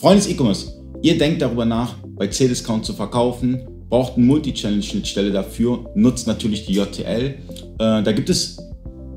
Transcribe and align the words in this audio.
Freunde 0.00 0.22
des 0.22 0.30
E-Commerce, 0.30 0.72
ihr 1.02 1.18
denkt 1.18 1.42
darüber 1.42 1.66
nach, 1.66 1.96
bei 2.16 2.26
C-Discount 2.26 2.86
zu 2.86 2.94
verkaufen, 2.94 3.68
braucht 3.90 4.16
eine 4.16 4.24
Multi-Channel-Schnittstelle 4.24 5.30
dafür, 5.30 5.90
nutzt 5.94 6.26
natürlich 6.26 6.64
die 6.64 6.72
JTL. 6.72 7.26
Äh, 7.26 7.34
da 7.78 8.12
gibt 8.12 8.30
es 8.30 8.56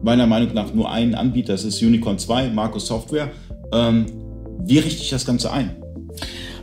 meiner 0.02 0.28
Meinung 0.28 0.54
nach 0.54 0.74
nur 0.74 0.92
einen 0.92 1.16
Anbieter, 1.16 1.54
das 1.54 1.64
ist 1.64 1.82
Unicorn 1.82 2.20
2, 2.20 2.50
Marco 2.50 2.80
Software. 2.80 3.32
Ähm, 3.72 4.08
wie 4.66 4.80
richte 4.80 5.02
ich 5.02 5.10
das 5.10 5.26
Ganze 5.26 5.54
ein? 5.54 5.83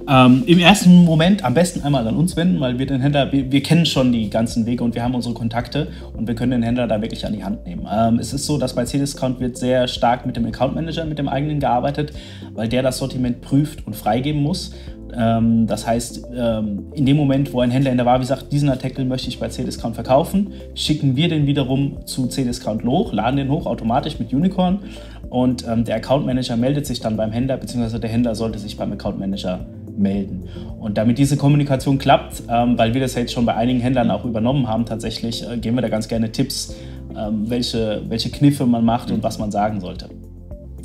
Ähm, 0.09 0.43
Im 0.47 0.59
ersten 0.59 1.05
Moment 1.05 1.45
am 1.45 1.55
besten 1.55 1.83
einmal 1.83 2.07
an 2.07 2.17
uns 2.17 2.37
wenden, 2.37 2.61
weil 2.61 2.79
wir 2.79 2.87
den 2.87 3.01
Händler, 3.01 3.31
wir, 3.33 3.53
wir, 3.53 3.63
kennen 3.63 3.87
schon 3.87 4.13
die 4.13 4.31
ganzen 4.31 4.67
Wege 4.67 4.83
und 4.83 4.95
wir 4.95 5.03
haben 5.03 5.15
unsere 5.15 5.35
Kontakte 5.35 5.89
und 6.17 6.27
wir 6.27 6.35
können 6.35 6.53
den 6.53 6.63
Händler 6.63 6.87
da 6.87 7.01
wirklich 7.03 7.27
an 7.27 7.33
die 7.33 7.45
Hand 7.45 7.67
nehmen. 7.67 7.87
Ähm, 7.91 8.19
es 8.19 8.33
ist 8.33 8.47
so, 8.47 8.59
dass 8.59 8.75
bei 8.75 8.85
C-Discount 8.85 9.41
wird 9.41 9.59
sehr 9.59 9.89
stark 9.89 10.27
mit 10.27 10.37
dem 10.37 10.47
Account 10.47 10.75
Manager, 10.75 11.05
mit 11.05 11.19
dem 11.19 11.29
eigenen 11.29 11.61
gearbeitet, 11.61 12.13
weil 12.55 12.69
der 12.69 12.83
das 12.83 12.99
Sortiment 12.99 13.41
prüft 13.41 13.87
und 13.87 13.95
freigeben 13.95 14.43
muss. 14.43 14.73
Ähm, 15.17 15.67
das 15.67 15.87
heißt, 15.87 16.29
ähm, 16.35 16.87
in 16.95 17.05
dem 17.05 17.17
Moment, 17.17 17.53
wo 17.53 17.61
ein 17.61 17.71
Händler 17.71 17.91
in 17.91 17.97
der 17.97 18.07
Ware 18.07 18.25
sagt, 18.25 18.53
diesen 18.53 18.69
Artikel 18.69 19.05
möchte 19.05 19.29
ich 19.29 19.39
bei 19.39 19.49
C-Discount 19.49 19.95
verkaufen, 19.95 20.53
schicken 20.75 21.17
wir 21.17 21.29
den 21.29 21.47
wiederum 21.47 22.07
zu 22.07 22.27
C-Discount 22.27 22.85
hoch, 22.85 23.13
laden 23.13 23.37
den 23.37 23.51
hoch 23.51 23.67
automatisch 23.67 24.19
mit 24.19 24.33
Unicorn 24.33 24.81
und 25.29 25.67
ähm, 25.69 25.85
der 25.85 25.97
Account 25.97 26.27
Manager 26.27 26.57
meldet 26.57 26.87
sich 26.87 27.01
dann 27.01 27.17
beim 27.17 27.33
Händler, 27.33 27.57
beziehungsweise 27.57 28.01
der 28.01 28.11
Händler 28.11 28.35
sollte 28.35 28.59
sich 28.59 28.77
beim 28.77 28.93
Account 28.93 29.19
Manager 29.19 29.59
melden 29.59 29.80
melden. 30.01 30.49
Und 30.79 30.99
damit 30.99 31.19
diese 31.19 31.37
Kommunikation 31.37 31.99
klappt, 31.99 32.43
ähm, 32.49 32.77
weil 32.79 32.95
wir 32.95 33.01
das 33.01 33.15
jetzt 33.15 33.33
schon 33.33 33.47
bei 33.47 33.55
einigen 33.55 33.81
Händlern 33.81 34.11
auch 34.11 34.25
übernommen 34.25 34.67
haben, 34.67 34.87
tatsächlich 34.87 35.49
äh, 35.49 35.59
geben 35.59 35.77
wir 35.77 35.83
da 35.83 35.89
ganz 35.89 36.09
gerne 36.09 36.33
Tipps, 36.33 36.75
ähm, 37.17 37.49
welche, 37.49 38.03
welche 38.09 38.31
Kniffe 38.31 38.67
man 38.67 38.85
macht 38.85 39.11
und 39.11 39.23
was 39.23 39.39
man 39.39 39.51
sagen 39.51 39.81
sollte. 39.81 40.09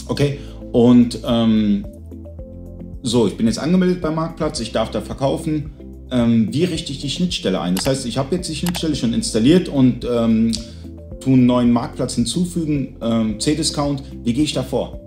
Okay, 0.08 0.40
und 0.72 1.20
ähm, 1.28 1.86
so, 3.02 3.28
ich 3.28 3.38
bin 3.38 3.48
jetzt 3.48 3.60
angemeldet 3.60 4.02
beim 4.02 4.16
Marktplatz, 4.16 4.60
ich 4.60 4.72
darf 4.72 4.92
da 4.92 5.02
verkaufen. 5.02 5.72
Ähm, 6.12 6.54
wie 6.54 6.66
richte 6.66 6.92
ich 6.92 7.00
die 7.00 7.10
Schnittstelle 7.10 7.60
ein? 7.60 7.76
Das 7.76 7.88
heißt, 7.88 8.06
ich 8.06 8.18
habe 8.18 8.36
jetzt 8.36 8.50
die 8.50 8.56
Schnittstelle 8.56 8.96
schon 8.96 9.14
installiert 9.14 9.70
und 9.70 10.06
ähm, 10.06 10.52
tue 11.20 11.34
einen 11.34 11.46
neuen 11.46 11.72
Marktplatz 11.72 12.16
hinzufügen, 12.16 12.98
ähm, 13.02 13.40
C-Discount. 13.40 14.04
Wie 14.24 14.34
gehe 14.34 14.44
ich 14.44 14.54
da 14.54 14.64
vor? 14.64 15.05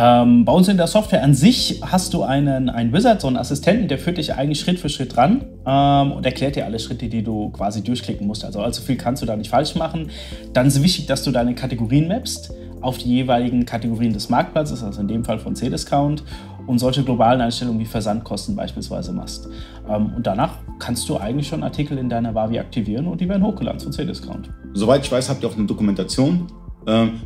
Ähm, 0.00 0.44
bei 0.44 0.52
uns 0.52 0.68
in 0.68 0.76
der 0.76 0.86
Software 0.86 1.24
an 1.24 1.34
sich 1.34 1.80
hast 1.82 2.14
du 2.14 2.22
einen, 2.22 2.68
einen 2.70 2.92
Wizard, 2.92 3.20
so 3.20 3.26
einen 3.26 3.36
Assistenten, 3.36 3.88
der 3.88 3.98
führt 3.98 4.18
dich 4.18 4.32
eigentlich 4.32 4.60
Schritt 4.60 4.78
für 4.78 4.88
Schritt 4.88 5.16
ran 5.16 5.44
ähm, 5.66 6.12
und 6.12 6.24
erklärt 6.24 6.54
dir 6.54 6.66
alle 6.66 6.78
Schritte, 6.78 7.08
die 7.08 7.24
du 7.24 7.50
quasi 7.50 7.82
durchklicken 7.82 8.24
musst. 8.24 8.44
Also 8.44 8.60
allzu 8.60 8.80
viel 8.80 8.96
kannst 8.96 9.22
du 9.22 9.26
da 9.26 9.34
nicht 9.34 9.50
falsch 9.50 9.74
machen. 9.74 10.10
Dann 10.52 10.68
ist 10.68 10.76
es 10.76 10.84
wichtig, 10.84 11.06
dass 11.06 11.24
du 11.24 11.32
deine 11.32 11.56
Kategorien 11.56 12.06
mappst 12.06 12.52
auf 12.80 12.98
die 12.98 13.08
jeweiligen 13.08 13.66
Kategorien 13.66 14.12
des 14.12 14.28
Marktplatzes, 14.28 14.84
also 14.84 15.00
in 15.00 15.08
dem 15.08 15.24
Fall 15.24 15.40
von 15.40 15.56
C-Discount 15.56 16.22
und 16.68 16.78
solche 16.78 17.02
globalen 17.02 17.40
Einstellungen 17.40 17.80
wie 17.80 17.84
Versandkosten 17.84 18.54
beispielsweise 18.54 19.12
machst. 19.12 19.48
Ähm, 19.88 20.12
und 20.14 20.28
danach 20.28 20.58
kannst 20.78 21.08
du 21.08 21.16
eigentlich 21.16 21.48
schon 21.48 21.64
Artikel 21.64 21.98
in 21.98 22.08
deiner 22.08 22.36
Wavi 22.36 22.60
aktivieren 22.60 23.08
und 23.08 23.20
die 23.20 23.28
werden 23.28 23.42
hochgeladen 23.42 23.80
zu 23.80 23.90
C-Discount. 23.90 24.48
Soweit 24.74 25.04
ich 25.04 25.10
weiß, 25.10 25.28
habt 25.28 25.42
ihr 25.42 25.48
auch 25.48 25.56
eine 25.56 25.66
Dokumentation 25.66 26.46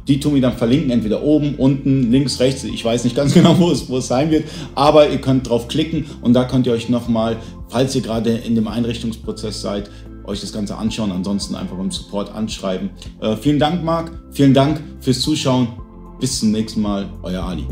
die 0.08 0.18
tun 0.20 0.34
wir 0.34 0.42
dann 0.42 0.56
verlinken, 0.56 0.91
entweder 0.91 1.22
oben, 1.22 1.55
unten, 1.56 2.10
links, 2.10 2.41
rechts. 2.41 2.64
Ich 2.64 2.84
weiß 2.84 3.05
nicht 3.05 3.16
ganz 3.22 3.34
genau, 3.34 3.58
wo 3.58 3.70
es, 3.70 3.88
wo 3.88 3.98
es 3.98 4.08
sein 4.08 4.30
wird, 4.30 4.44
aber 4.74 5.08
ihr 5.08 5.20
könnt 5.20 5.48
drauf 5.48 5.68
klicken 5.68 6.06
und 6.20 6.32
da 6.32 6.44
könnt 6.44 6.66
ihr 6.66 6.72
euch 6.72 6.88
nochmal, 6.88 7.36
falls 7.68 7.94
ihr 7.94 8.02
gerade 8.02 8.30
in 8.30 8.55
dem 8.55 8.68
Einrichtungsprozess 8.68 9.60
seid, 9.60 9.90
euch 10.24 10.40
das 10.40 10.52
Ganze 10.52 10.77
anschauen. 10.77 11.12
Ansonsten 11.12 11.55
einfach 11.55 11.77
beim 11.77 11.90
Support 11.90 12.34
anschreiben. 12.34 12.90
Äh, 13.20 13.36
vielen 13.36 13.58
Dank, 13.58 13.84
Marc. 13.84 14.12
Vielen 14.30 14.55
Dank 14.55 14.83
fürs 15.00 15.20
Zuschauen. 15.20 15.68
Bis 16.20 16.40
zum 16.40 16.52
nächsten 16.52 16.80
Mal. 16.80 17.08
Euer 17.22 17.42
Ali. 17.42 17.66